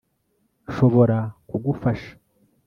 [0.69, 1.17] Nshobora
[1.49, 2.09] kugufasha